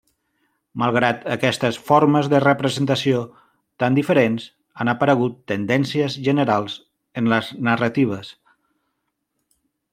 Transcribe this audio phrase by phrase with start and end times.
[0.83, 3.19] Malgrat aquestes formes de representació
[3.83, 4.49] tan diferents,
[4.85, 6.81] han aparegut tendències generals
[7.23, 8.37] en les narratives.